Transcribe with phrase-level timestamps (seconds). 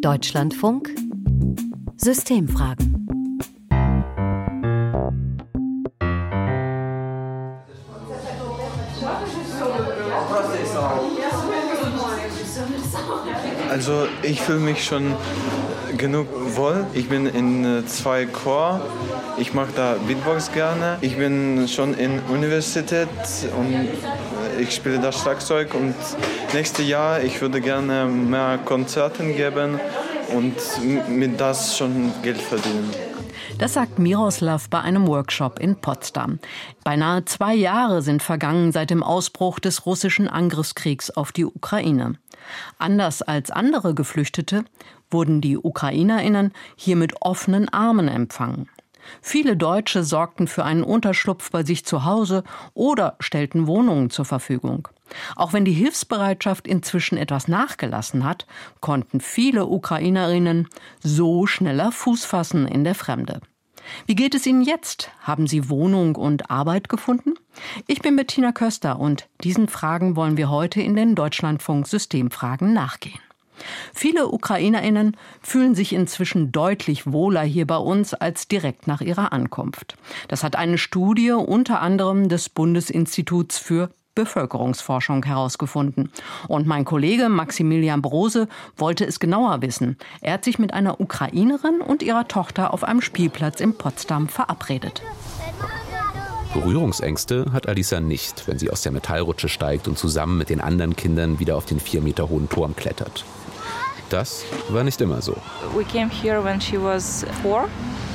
[0.00, 0.94] Deutschlandfunk
[1.96, 3.08] Systemfragen
[13.70, 15.14] Also ich fühle mich schon
[15.96, 16.86] genug wohl.
[16.94, 18.80] Ich bin in äh, zwei Chor.
[19.36, 20.98] Ich mache da Beatbox gerne.
[21.00, 23.08] Ich bin schon in Universität
[23.58, 25.94] und äh, ich spiele das Schlagzeug und
[26.54, 29.80] nächstes Jahr ich würde gerne mehr Konzerten geben
[30.34, 30.54] und
[31.08, 32.90] mit das schon Geld verdienen.
[33.58, 36.38] Das sagt Miroslav bei einem Workshop in Potsdam.
[36.84, 42.14] Beinahe zwei Jahre sind vergangen seit dem Ausbruch des russischen Angriffskriegs auf die Ukraine.
[42.78, 44.64] Anders als andere Geflüchtete
[45.10, 48.68] wurden die Ukrainerinnen hier mit offenen Armen empfangen.
[49.22, 52.44] Viele Deutsche sorgten für einen Unterschlupf bei sich zu Hause
[52.74, 54.88] oder stellten Wohnungen zur Verfügung.
[55.36, 58.46] Auch wenn die Hilfsbereitschaft inzwischen etwas nachgelassen hat,
[58.80, 60.68] konnten viele Ukrainerinnen
[61.02, 63.40] so schneller Fuß fassen in der Fremde.
[64.06, 65.10] Wie geht es Ihnen jetzt?
[65.22, 67.34] Haben Sie Wohnung und Arbeit gefunden?
[67.86, 73.20] Ich bin Bettina Köster und diesen Fragen wollen wir heute in den Deutschlandfunk Systemfragen nachgehen.
[73.94, 79.96] Viele Ukrainerinnen fühlen sich inzwischen deutlich wohler hier bei uns als direkt nach ihrer Ankunft.
[80.28, 86.10] Das hat eine Studie unter anderem des Bundesinstituts für Bevölkerungsforschung herausgefunden.
[86.48, 89.96] Und mein Kollege Maximilian Brose wollte es genauer wissen.
[90.20, 95.02] Er hat sich mit einer Ukrainerin und ihrer Tochter auf einem Spielplatz in Potsdam verabredet.
[96.54, 100.96] Berührungsängste hat Alisa nicht, wenn sie aus der Metallrutsche steigt und zusammen mit den anderen
[100.96, 103.24] Kindern wieder auf den vier Meter hohen Turm klettert.
[104.08, 105.36] Das war nicht immer so.
[105.74, 107.68] We came here when she was four.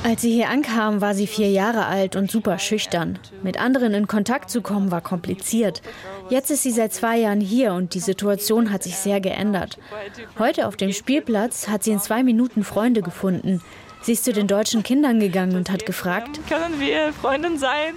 [0.04, 3.20] Als sie hier ankam, war sie vier Jahre alt und super schüchtern.
[3.44, 5.82] Mit anderen in Kontakt zu kommen war kompliziert.
[6.30, 9.78] Jetzt ist sie seit zwei Jahren hier und die Situation hat sich sehr geändert.
[10.40, 13.62] Heute auf dem Spielplatz hat sie in zwei Minuten Freunde gefunden.
[14.02, 17.94] Sie ist zu den deutschen Kindern gegangen und hat gefragt, können wir Freundin sein?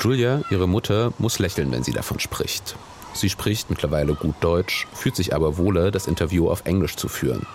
[0.00, 2.74] Julia, ihre Mutter, muss lächeln, wenn sie davon spricht.
[3.12, 7.46] Sie spricht mittlerweile gut Deutsch, fühlt sich aber wohler, das Interview auf Englisch zu führen.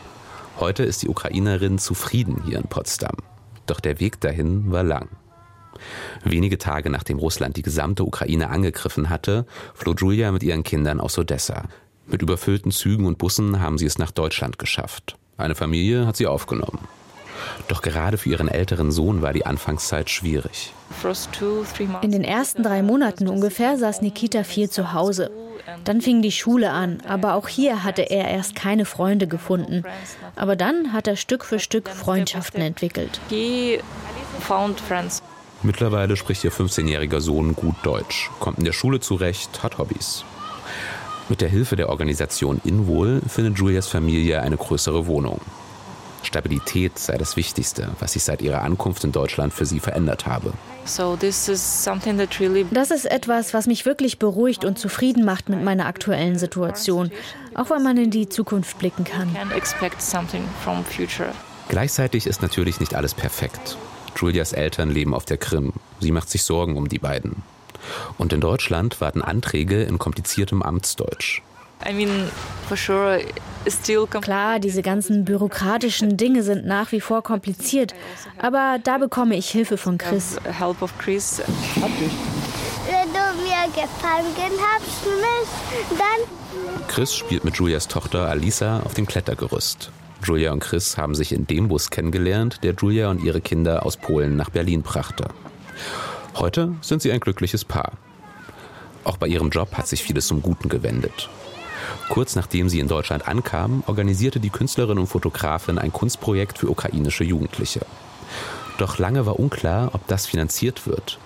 [0.60, 3.16] Heute ist die Ukrainerin zufrieden hier in Potsdam.
[3.66, 5.10] Doch der Weg dahin war lang.
[6.24, 11.18] Wenige Tage nachdem Russland die gesamte Ukraine angegriffen hatte, floh Julia mit ihren Kindern aus
[11.18, 11.64] Odessa.
[12.06, 15.18] Mit überfüllten Zügen und Bussen haben sie es nach Deutschland geschafft.
[15.36, 16.88] Eine Familie hat sie aufgenommen.
[17.68, 20.74] Doch gerade für ihren älteren Sohn war die Anfangszeit schwierig.
[22.02, 25.32] In den ersten drei Monaten ungefähr saß Nikita viel zu Hause.
[25.84, 29.84] Dann fing die Schule an, aber auch hier hatte er erst keine Freunde gefunden.
[30.36, 33.20] Aber dann hat er Stück für Stück Freundschaften entwickelt.
[35.64, 40.24] Mittlerweile spricht ihr 15-jähriger Sohn gut Deutsch, kommt in der Schule zurecht, hat Hobbys.
[41.28, 45.42] Mit der Hilfe der Organisation Inwohl findet Julias Familie eine größere Wohnung.
[46.26, 50.54] Stabilität sei das Wichtigste, was sich seit ihrer Ankunft in Deutschland für sie verändert habe.
[52.72, 57.12] Das ist etwas, was mich wirklich beruhigt und zufrieden macht mit meiner aktuellen Situation,
[57.56, 59.36] auch weil man in die Zukunft blicken kann.
[61.70, 63.78] Gleichzeitig ist natürlich nicht alles perfekt.
[64.16, 65.74] Julias Eltern leben auf der Krim.
[66.00, 67.44] Sie macht sich Sorgen um die beiden.
[68.18, 71.42] Und in Deutschland warten Anträge in kompliziertem Amtsdeutsch.
[74.22, 77.94] Klar, diese ganzen bürokratischen Dinge sind nach wie vor kompliziert,
[78.38, 80.38] aber da bekomme ich Hilfe von Chris.
[80.38, 80.54] Wenn
[83.12, 85.06] du mir gefangen hast,
[85.92, 86.88] dann.
[86.88, 89.92] Chris spielt mit Julias Tochter Alisa auf dem Klettergerüst.
[90.24, 93.98] Julia und Chris haben sich in dem Bus kennengelernt, der Julia und ihre Kinder aus
[93.98, 95.26] Polen nach Berlin brachte.
[96.36, 97.92] Heute sind sie ein glückliches Paar.
[99.04, 101.30] Auch bei ihrem Job hat sich vieles zum Guten gewendet.
[102.10, 107.24] Kurz nachdem sie in Deutschland ankam, organisierte die Künstlerin und Fotografin ein Kunstprojekt für ukrainische
[107.24, 107.82] Jugendliche.
[108.78, 111.18] Doch lange war unklar, ob das finanziert wird.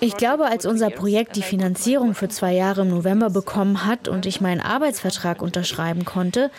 [0.00, 4.26] Ich glaube, als unser Projekt die Finanzierung für zwei Jahre im November bekommen hat und
[4.26, 6.50] ich meinen Arbeitsvertrag unterschreiben konnte,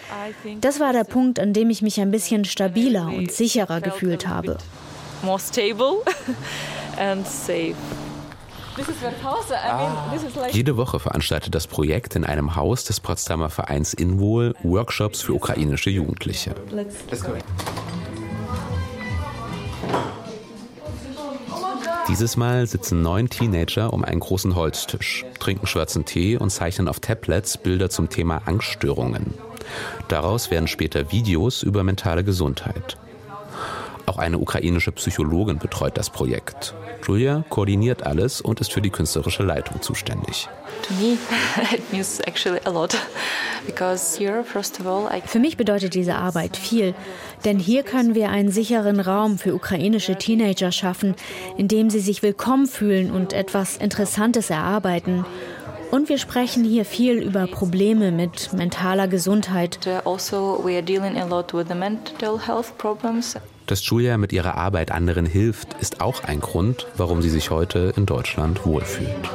[0.62, 4.58] das war der Punkt, an dem ich mich ein bisschen stabiler und sicherer gefühlt habe.
[10.52, 15.90] Jede Woche veranstaltet das Projekt in einem Haus des Potsdamer Vereins Inwohl Workshops für ukrainische
[15.90, 16.54] Jugendliche.
[22.08, 27.00] Dieses Mal sitzen neun Teenager um einen großen Holztisch, trinken schwarzen Tee und zeichnen auf
[27.00, 29.34] Tablets Bilder zum Thema Angststörungen.
[30.08, 32.98] Daraus werden später Videos über mentale Gesundheit.
[34.08, 36.74] Auch eine ukrainische Psychologin betreut das Projekt.
[37.06, 40.48] Julia koordiniert alles und ist für die künstlerische Leitung zuständig.
[45.26, 46.96] Für mich bedeutet diese Arbeit viel,
[47.44, 51.16] denn hier können wir einen sicheren Raum für ukrainische Teenager schaffen,
[51.58, 55.26] in dem sie sich willkommen fühlen und etwas Interessantes erarbeiten.
[55.92, 59.80] Und wir sprechen hier viel über Probleme mit mentaler Gesundheit.
[60.06, 60.64] Also,
[63.68, 67.94] Dass Julia mit ihrer Arbeit anderen hilft, ist auch ein Grund, warum sie sich heute
[67.98, 69.30] in Deutschland wohlfühlt.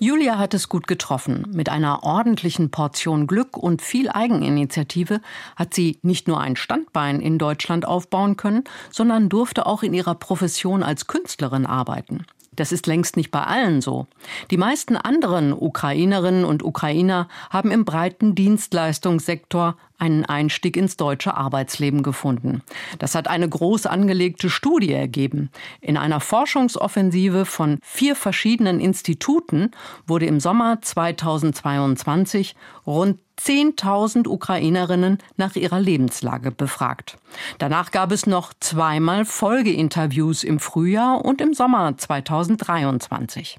[0.00, 1.44] Julia hat es gut getroffen.
[1.52, 5.20] Mit einer ordentlichen Portion Glück und viel Eigeninitiative
[5.54, 10.14] hat sie nicht nur ein Standbein in Deutschland aufbauen können, sondern durfte auch in ihrer
[10.14, 12.24] Profession als Künstlerin arbeiten.
[12.58, 14.06] Das ist längst nicht bei allen so.
[14.50, 22.02] Die meisten anderen Ukrainerinnen und Ukrainer haben im breiten Dienstleistungssektor einen Einstieg ins deutsche Arbeitsleben
[22.02, 22.62] gefunden.
[22.98, 25.50] Das hat eine groß angelegte Studie ergeben.
[25.80, 29.72] In einer Forschungsoffensive von vier verschiedenen Instituten
[30.06, 32.54] wurde im Sommer 2022
[32.88, 37.18] rund 10.000 Ukrainerinnen nach ihrer Lebenslage befragt.
[37.58, 43.58] Danach gab es noch zweimal Folgeinterviews im Frühjahr und im Sommer 2023.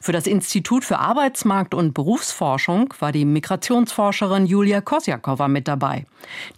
[0.00, 6.04] Für das Institut für Arbeitsmarkt und Berufsforschung war die Migrationsforscherin Julia Kosjakova mit dabei.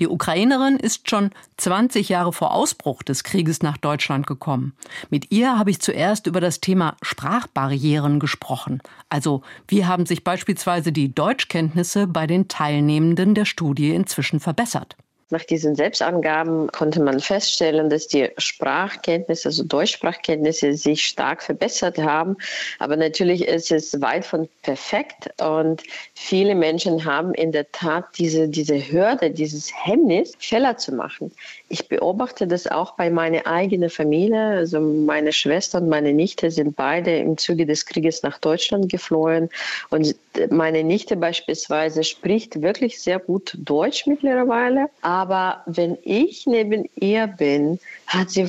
[0.01, 4.75] Die Ukrainerin ist schon 20 Jahre vor Ausbruch des Krieges nach Deutschland gekommen.
[5.11, 8.81] Mit ihr habe ich zuerst über das Thema Sprachbarrieren gesprochen.
[9.09, 14.97] Also, wie haben sich beispielsweise die Deutschkenntnisse bei den Teilnehmenden der Studie inzwischen verbessert?
[15.31, 22.37] Nach diesen Selbstangaben konnte man feststellen, dass die Sprachkenntnisse, also Deutschsprachkenntnisse, sich stark verbessert haben.
[22.79, 25.83] Aber natürlich ist es weit von perfekt und
[26.15, 31.33] viele Menschen haben in der Tat diese, diese Hürde, dieses Hemmnis, Fehler zu machen.
[31.69, 34.41] Ich beobachte das auch bei meiner eigenen Familie.
[34.41, 39.51] Also meine Schwester und meine Nichte sind beide im Zuge des Krieges nach Deutschland geflohen.
[39.91, 40.15] Und
[40.51, 44.89] meine Nichte beispielsweise spricht wirklich sehr gut Deutsch mittlerweile.
[45.67, 48.49] Wenn ich neben ihr bin, hat sie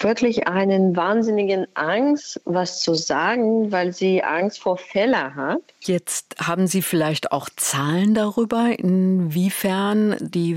[0.00, 5.60] wirklich einen wahnsinnigen Angst, was zu sagen, weil sie Angst vor Fehler hat.
[5.80, 10.56] Jetzt haben Sie vielleicht auch Zahlen darüber, inwiefern die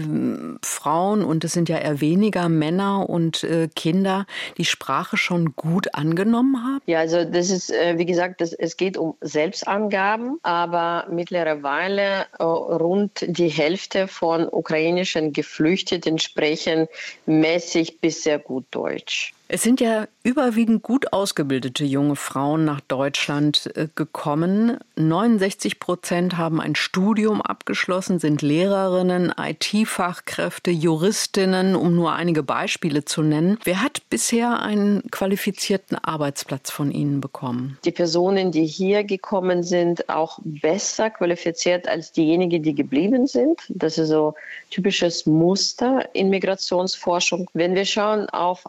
[0.64, 4.26] Frauen, und es sind ja eher weniger Männer und äh, Kinder,
[4.58, 6.82] die Sprache schon gut angenommen haben?
[6.86, 12.44] Ja, also das ist, äh, wie gesagt, das, es geht um Selbstangaben, aber mittlerweile äh,
[12.44, 16.88] rund die Hälfte von ukrainischen Geflüchteten sprechen
[17.26, 19.11] mäßig bis sehr gut Deutsch.
[19.48, 24.78] Es sind ja überwiegend gut ausgebildete junge Frauen nach Deutschland äh, gekommen.
[24.96, 33.24] 69 Prozent haben ein Studium abgeschlossen, sind Lehrerinnen, IT-Fachkräfte, Juristinnen, um nur einige Beispiele zu
[33.24, 33.58] nennen.
[33.64, 37.78] Wer hat bisher einen qualifizierten Arbeitsplatz von Ihnen bekommen?
[37.84, 43.62] Die Personen, die hier gekommen sind, auch besser qualifiziert als diejenigen, die geblieben sind.
[43.70, 44.36] Das ist so
[44.70, 47.50] typisches Muster in Migrationsforschung.
[47.54, 48.66] Wenn wir schauen auf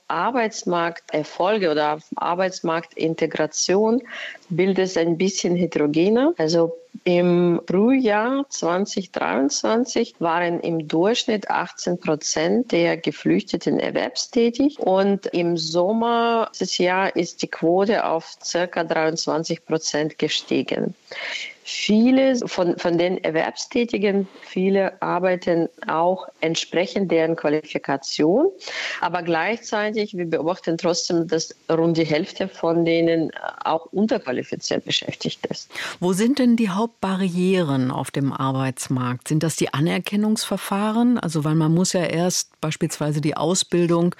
[1.42, 4.02] Arbeitsmarkterfolge oder Arbeitsmarktintegration,
[4.48, 6.34] bildet es ein bisschen heterogener.
[6.38, 16.50] Also im Frühjahr 2023 waren im Durchschnitt 18 Prozent der Geflüchteten erwerbstätig und im Sommer
[16.54, 20.94] dieses Jahr ist die Quote auf circa 23 Prozent gestiegen.
[21.64, 28.50] Viele von, von den Erwerbstätigen, viele arbeiten auch entsprechend deren Qualifikation,
[29.00, 33.30] aber gleichzeitig, wir beobachten trotzdem, dass rund die Hälfte von denen
[33.64, 35.70] auch unterqualifiziert beschäftigt ist.
[36.00, 39.28] Wo sind denn die Hauptbarrieren auf dem Arbeitsmarkt?
[39.28, 41.18] Sind das die Anerkennungsverfahren?
[41.18, 44.14] Also, weil man muss ja erst beispielsweise die Ausbildung,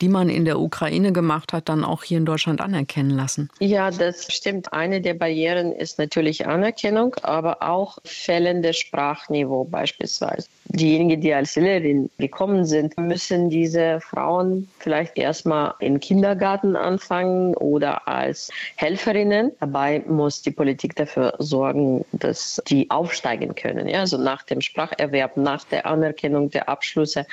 [0.00, 3.50] die man in der Ukraine gemacht hat, dann auch hier in Deutschland anerkennen lassen.
[3.60, 4.72] Ja, das stimmt.
[4.72, 6.87] Eine der Barrieren ist natürlich Anerkennung.
[6.88, 10.48] Anerkennung, aber auch fällendes Sprachniveau beispielsweise.
[10.66, 18.06] Diejenigen, die als Lehrerin gekommen sind, müssen diese Frauen vielleicht erstmal im Kindergarten anfangen oder
[18.06, 19.52] als Helferinnen.
[19.60, 23.88] Dabei muss die Politik dafür sorgen, dass die aufsteigen können.
[23.88, 27.26] Ja, also nach dem Spracherwerb, nach der Anerkennung der Abschlüsse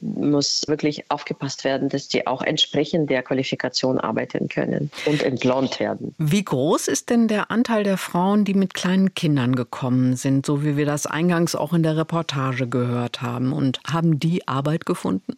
[0.00, 6.14] muss wirklich aufgepasst werden, dass die auch entsprechend der Qualifikation arbeiten können und entlohnt werden.
[6.18, 10.62] Wie groß ist denn der Anteil der Frauen, die mit kleinen Kindern gekommen sind, so
[10.62, 13.52] wie wir das eingangs auch in der Reportage gehört haben?
[13.52, 15.34] Und haben die Arbeit gefunden?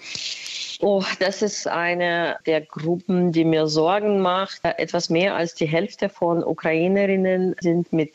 [0.81, 4.61] Oh, das ist eine der Gruppen, die mir Sorgen macht.
[4.63, 8.15] Etwas mehr als die Hälfte von Ukrainerinnen sind mit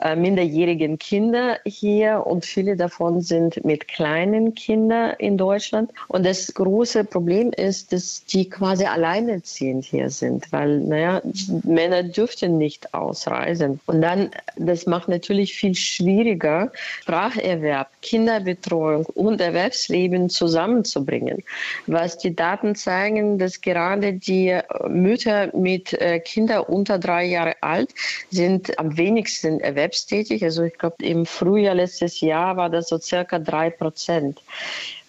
[0.00, 5.90] äh, minderjährigen Kindern hier und viele davon sind mit kleinen Kindern in Deutschland.
[6.06, 11.20] Und das große Problem ist, dass die quasi alleinerziehend hier sind, weil, naja,
[11.64, 13.80] Männer dürften nicht ausreisen.
[13.86, 16.70] Und dann, das macht natürlich viel schwieriger,
[17.02, 21.42] Spracherwerb, Kinderbetreuung und Erwerbsleben zusammenzubringen.
[21.88, 24.58] Weil was die Daten zeigen, dass gerade die
[24.88, 27.94] Mütter mit äh, Kindern unter drei Jahre alt
[28.30, 30.44] sind am wenigsten erwerbstätig.
[30.44, 34.42] Also ich glaube, im Frühjahr letztes Jahr war das so circa drei Prozent.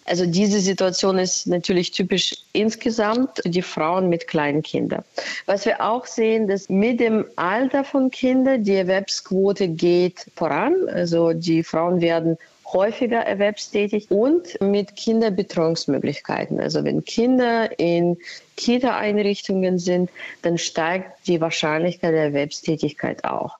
[0.06, 5.04] Also diese Situation ist natürlich typisch insgesamt für die Frauen mit kleinen Kindern.
[5.48, 10.76] Was wir auch sehen, dass mit dem Alter von Kindern die Erwerbsquote geht voran.
[10.88, 12.38] Also die Frauen werden
[12.72, 16.60] häufiger erwerbstätig und mit Kinderbetreuungsmöglichkeiten.
[16.60, 18.18] Also wenn Kinder in
[18.58, 20.10] Kita-Einrichtungen sind,
[20.42, 23.58] dann steigt die Wahrscheinlichkeit der Erwerbstätigkeit auch.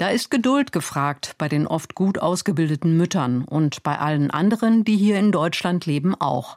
[0.00, 4.96] Da ist Geduld gefragt bei den oft gut ausgebildeten Müttern und bei allen anderen, die
[4.96, 6.56] hier in Deutschland leben, auch.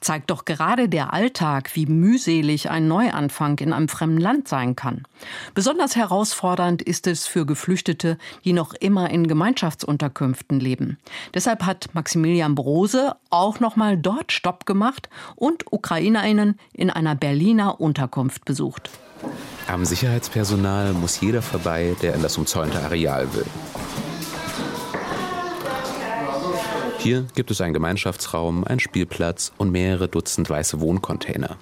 [0.00, 5.04] Zeigt doch gerade der Alltag, wie mühselig ein Neuanfang in einem fremden Land sein kann.
[5.54, 10.98] Besonders herausfordernd ist es für Geflüchtete, die noch immer in Gemeinschaftsunterkünften leben.
[11.32, 17.80] Deshalb hat Maximilian Brose auch noch mal dort Stopp gemacht und Ukrainerinnen in einer Berliner
[17.80, 18.90] Unterkunft besucht.
[19.70, 23.46] Am Sicherheitspersonal muss jeder vorbei, der in das umzäunte Areal will.
[26.98, 31.56] Hier gibt es einen Gemeinschaftsraum, einen Spielplatz und mehrere Dutzend weiße Wohncontainer.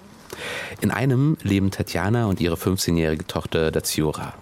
[0.81, 4.33] In einem leben Tatjana und ihre 15-jährige Tochter Daziora.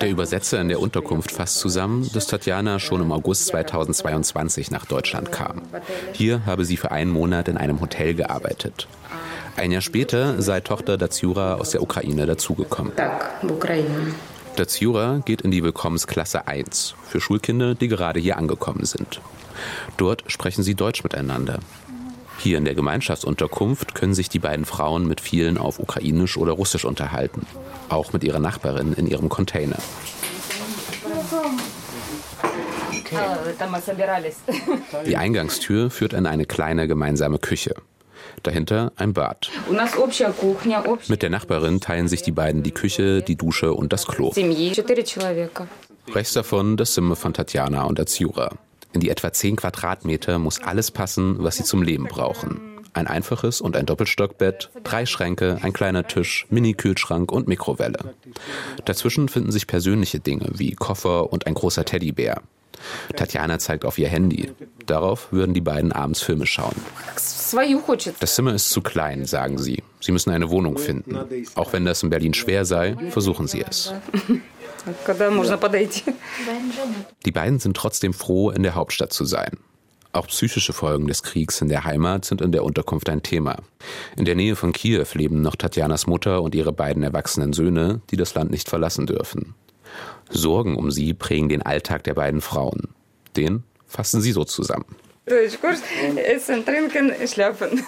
[0.00, 5.30] Der Übersetzer in der Unterkunft fasst zusammen, dass Tatjana schon im August 2022 nach Deutschland
[5.30, 5.62] kam.
[6.12, 8.88] Hier habe sie für einen Monat in einem Hotel gearbeitet.
[9.58, 12.92] Ein Jahr später sei Tochter Datsjura aus der Ukraine dazugekommen.
[14.54, 19.20] Datsjura geht in die Willkommensklasse 1 für Schulkinder, die gerade hier angekommen sind.
[19.96, 21.58] Dort sprechen sie Deutsch miteinander.
[22.38, 26.84] Hier in der Gemeinschaftsunterkunft können sich die beiden Frauen mit vielen auf Ukrainisch oder Russisch
[26.84, 27.44] unterhalten.
[27.88, 29.78] Auch mit ihrer Nachbarin in ihrem Container.
[35.04, 37.74] Die Eingangstür führt in eine kleine gemeinsame Küche.
[38.42, 39.50] Dahinter ein Bad.
[41.08, 44.32] Mit der Nachbarin teilen sich die beiden die Küche, die Dusche und das Klo.
[46.14, 48.50] Rechts davon das Zimmer von Tatjana und Azura.
[48.92, 52.60] In die etwa 10 Quadratmeter muss alles passen, was sie zum Leben brauchen.
[52.94, 58.14] Ein einfaches und ein Doppelstockbett, drei Schränke, ein kleiner Tisch, Mini-Kühlschrank und Mikrowelle.
[58.86, 62.42] Dazwischen finden sich persönliche Dinge wie Koffer und ein großer Teddybär.
[63.16, 64.52] Tatjana zeigt auf ihr Handy.
[64.86, 66.74] Darauf würden die beiden abends Filme schauen.
[68.20, 69.82] Das Zimmer ist zu klein, sagen sie.
[70.00, 71.18] Sie müssen eine Wohnung finden.
[71.54, 73.92] Auch wenn das in Berlin schwer sei, versuchen sie es.
[77.24, 79.58] Die beiden sind trotzdem froh, in der Hauptstadt zu sein.
[80.12, 83.56] Auch psychische Folgen des Kriegs in der Heimat sind in der Unterkunft ein Thema.
[84.16, 88.16] In der Nähe von Kiew leben noch Tatjanas Mutter und ihre beiden erwachsenen Söhne, die
[88.16, 89.54] das Land nicht verlassen dürfen.
[90.30, 92.88] Sorgen um sie prägen den Alltag der beiden Frauen.
[93.36, 94.84] Den fassen sie so zusammen.
[95.26, 97.84] Essen, trinken, schlafen.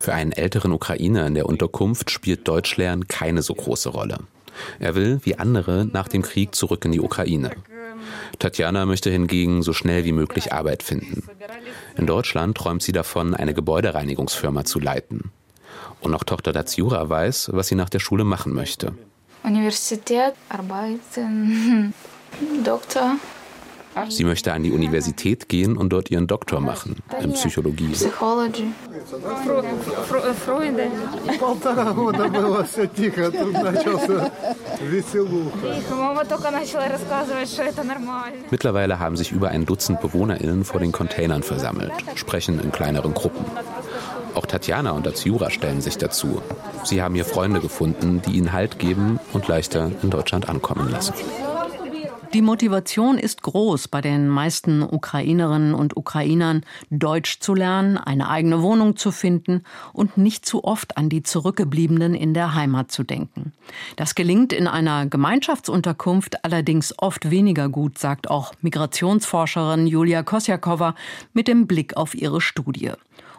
[0.00, 4.18] Für einen älteren Ukrainer in der Unterkunft spielt Deutschlernen keine so große Rolle.
[4.78, 7.50] Er will, wie andere, nach dem Krieg zurück in die Ukraine.
[8.38, 11.24] Tatjana möchte hingegen so schnell wie möglich Arbeit finden.
[11.96, 15.30] In Deutschland träumt sie davon, eine Gebäudereinigungsfirma zu leiten.
[16.00, 18.94] Und auch Tochter Datsjura weiß, was sie nach der Schule machen möchte.
[19.42, 21.94] Universität, arbeiten,
[22.64, 23.16] Doktor.
[24.08, 27.88] Sie möchte an die Universität gehen und dort ihren Doktor machen in Psychologie.
[27.88, 28.66] Psychology.
[38.50, 43.44] Mittlerweile haben sich über ein Dutzend BewohnerInnen vor den Containern versammelt, sprechen in kleineren Gruppen.
[44.34, 46.40] Auch Tatjana und Aziura stellen sich dazu.
[46.84, 51.14] Sie haben hier Freunde gefunden, die ihnen Halt geben und leichter in Deutschland ankommen lassen.
[52.32, 58.62] Die Motivation ist groß bei den meisten Ukrainerinnen und Ukrainern, Deutsch zu lernen, eine eigene
[58.62, 63.52] Wohnung zu finden und nicht zu oft an die Zurückgebliebenen in der Heimat zu denken.
[63.96, 70.94] Das gelingt in einer Gemeinschaftsunterkunft allerdings oft weniger gut, sagt auch Migrationsforscherin Julia Kosjakova
[71.32, 72.92] mit dem Blick auf ihre Studie.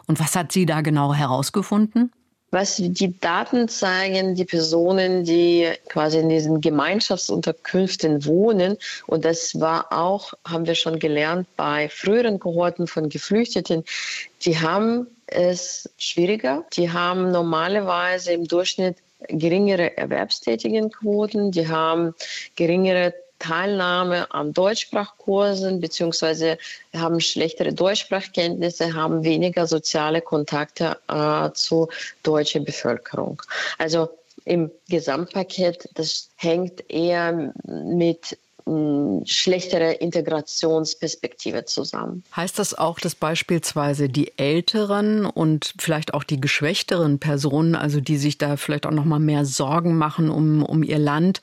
[0.06, 2.12] Und was hat sie da genau herausgefunden?
[2.50, 9.90] Was die Daten zeigen, die Personen, die quasi in diesen Gemeinschaftsunterkünften wohnen, und das war
[9.90, 13.84] auch, haben wir schon gelernt, bei früheren Kohorten von Geflüchteten,
[14.42, 16.66] die haben es schwieriger.
[16.74, 22.14] Die haben normalerweise im Durchschnitt geringere Erwerbstätigenquoten, die haben
[22.56, 26.58] geringere Teilnahme an Deutschsprachkursen beziehungsweise
[26.94, 31.88] haben schlechtere Deutschsprachkenntnisse, haben weniger soziale Kontakte äh, zur
[32.22, 33.42] deutschen Bevölkerung.
[33.78, 34.08] Also
[34.44, 38.36] im Gesamtpaket, das hängt eher mit
[39.24, 42.22] schlechtere Integrationsperspektive zusammen.
[42.36, 48.16] Heißt das auch, dass beispielsweise die älteren und vielleicht auch die geschwächteren Personen, also die
[48.16, 51.40] sich da vielleicht auch noch mal mehr Sorgen machen um, um ihr Land,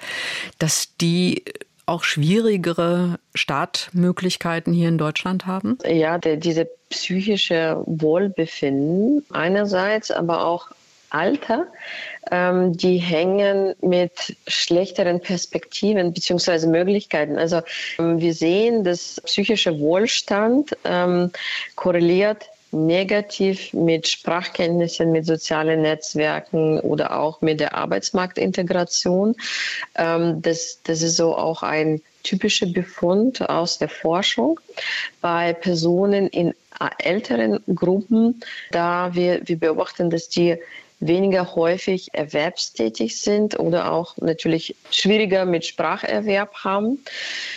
[0.60, 1.44] dass die
[1.90, 5.78] auch schwierigere Startmöglichkeiten hier in Deutschland haben?
[5.86, 10.70] Ja, der, diese psychische Wohlbefinden einerseits, aber auch
[11.12, 11.68] Alter,
[12.32, 16.68] ähm, die hängen mit schlechteren Perspektiven bzw.
[16.68, 17.38] Möglichkeiten.
[17.38, 17.62] Also
[17.98, 21.32] ähm, wir sehen, dass psychischer Wohlstand ähm,
[21.76, 29.36] korreliert negativ mit Sprachkenntnissen, mit sozialen Netzwerken oder auch mit der Arbeitsmarktintegration.
[29.96, 34.60] Ähm, das, das ist so auch ein typischer Befund aus der Forschung
[35.22, 36.54] bei Personen in
[37.00, 40.58] älteren Gruppen, da wir, wir beobachten, dass die
[41.00, 47.00] weniger häufig erwerbstätig sind oder auch natürlich schwieriger mit Spracherwerb haben.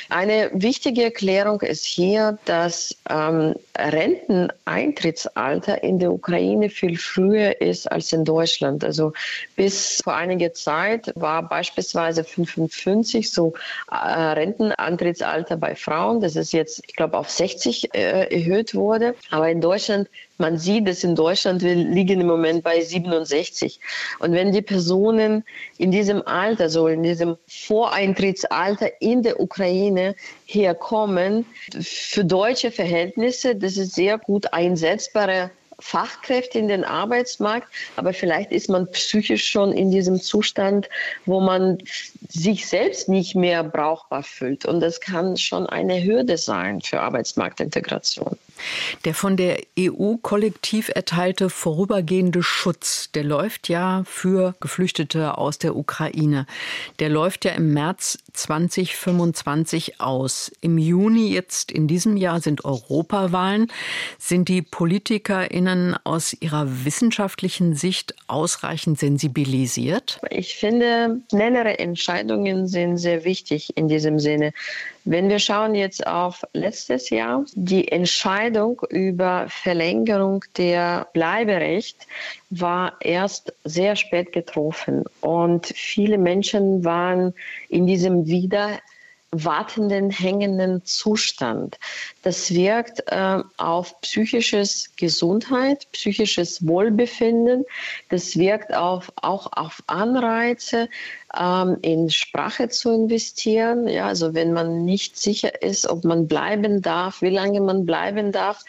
[0.08, 8.12] Eine wichtige Erklärung ist hier, dass ähm, Renteneintrittsalter in der Ukraine viel früher ist als
[8.12, 8.84] in Deutschland.
[8.84, 9.12] Also
[9.56, 13.54] bis vor einiger Zeit war beispielsweise 55 so
[13.90, 16.20] äh, Renteneintrittsalter bei Frauen.
[16.20, 19.16] Das ist jetzt, ich glaube, auf 60 äh, erhöht wurde.
[19.30, 20.08] Aber in Deutschland
[20.42, 23.78] man sieht dass in Deutschland, wir liegen im Moment bei 67.
[24.18, 25.44] Und wenn die Personen
[25.78, 31.46] in diesem Alter, so in diesem Voreintrittsalter in der Ukraine herkommen,
[31.80, 38.68] für deutsche Verhältnisse, das ist sehr gut einsetzbare Fachkräfte in den Arbeitsmarkt, aber vielleicht ist
[38.68, 40.88] man psychisch schon in diesem Zustand,
[41.26, 41.78] wo man
[42.28, 44.64] sich selbst nicht mehr brauchbar fühlt.
[44.64, 48.36] Und das kann schon eine Hürde sein für Arbeitsmarktintegration.
[49.04, 55.76] Der von der EU kollektiv erteilte vorübergehende Schutz, der läuft ja für Geflüchtete aus der
[55.76, 56.46] Ukraine.
[56.98, 60.52] Der läuft ja im März 2025 aus.
[60.60, 63.70] Im Juni jetzt in diesem Jahr sind Europawahlen.
[64.18, 70.20] Sind die PolitikerInnen aus ihrer wissenschaftlichen Sicht ausreichend sensibilisiert?
[70.30, 74.52] Ich finde, schnellere Entscheidungen sind sehr wichtig in diesem Sinne.
[75.04, 82.06] Wenn wir schauen jetzt auf letztes Jahr, die Entscheidung über Verlängerung der Bleiberecht
[82.50, 85.04] war erst sehr spät getroffen.
[85.20, 87.34] Und viele Menschen waren
[87.68, 88.78] in diesem wieder
[89.32, 91.78] wartenden, hängenden Zustand.
[92.22, 97.64] Das wirkt äh, auf psychisches Gesundheit, psychisches Wohlbefinden.
[98.10, 100.88] Das wirkt auf, auch auf Anreize,
[101.38, 103.88] ähm, in Sprache zu investieren.
[103.88, 108.32] Ja, also wenn man nicht sicher ist, ob man bleiben darf, wie lange man bleiben
[108.32, 108.64] darf,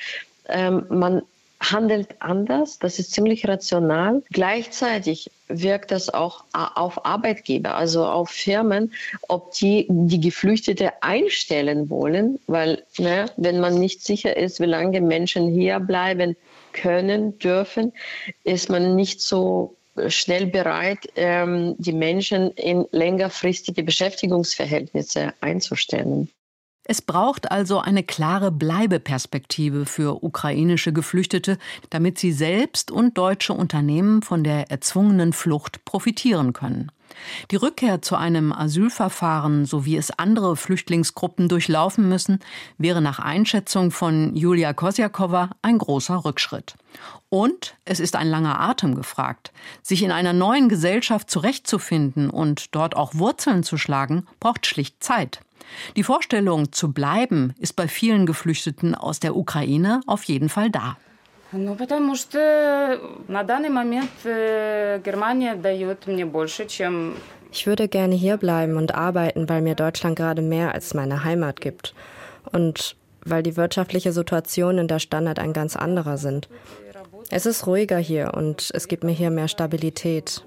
[0.48, 1.24] ähm, man
[1.72, 4.22] handelt anders, das ist ziemlich rational.
[4.32, 8.94] Gleichzeitig wirkt das auch auf Arbeitgeber, also auf Firmen,
[9.28, 15.02] ob die die Geflüchtete einstellen wollen, weil ne, wenn man nicht sicher ist, wie lange
[15.02, 16.36] Menschen hier bleiben
[16.74, 17.94] können, dürfen,
[18.44, 19.76] ist man nicht so
[20.08, 26.30] schnell bereit, ähm, die Menschen in längerfristige Beschäftigungsverhältnisse einzustellen.
[26.86, 31.58] Es braucht also eine klare Bleibeperspektive für ukrainische Geflüchtete,
[31.90, 36.92] damit sie selbst und deutsche Unternehmen von der erzwungenen Flucht profitieren können.
[37.52, 42.40] Die Rückkehr zu einem Asylverfahren, so wie es andere Flüchtlingsgruppen durchlaufen müssen,
[42.78, 46.76] wäre nach Einschätzung von Julia Kosjakova ein großer Rückschritt.
[47.30, 49.52] Und es ist ein langer Atem gefragt.
[49.82, 55.40] Sich in einer neuen Gesellschaft zurechtzufinden und dort auch Wurzeln zu schlagen, braucht schlicht Zeit.
[55.97, 60.97] Die Vorstellung zu bleiben ist bei vielen Geflüchteten aus der Ukraine auf jeden Fall da.
[61.51, 67.15] Ну, потому что на данный момент Германия дает мне больше, чем
[67.51, 71.95] ich würde gerne hierbleiben und arbeiten, weil mir Deutschland gerade mehr als meine Heimat gibt.
[72.53, 76.49] Und weil die wirtschaftliche Situation in der Standard ein ganz anderer sind.
[77.31, 80.45] Es ist ruhiger hier und es gibt mir hier mehr Stabilität.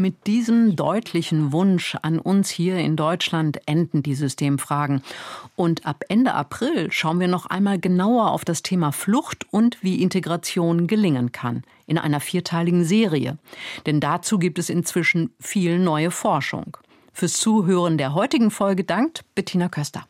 [0.00, 5.02] Mit diesem deutlichen Wunsch an uns hier in Deutschland enden die Systemfragen.
[5.56, 10.00] Und ab Ende April schauen wir noch einmal genauer auf das Thema Flucht und wie
[10.02, 11.64] Integration gelingen kann.
[11.86, 13.36] In einer vierteiligen Serie.
[13.84, 16.78] Denn dazu gibt es inzwischen viel neue Forschung.
[17.12, 20.06] Fürs Zuhören der heutigen Folge dankt Bettina Köster.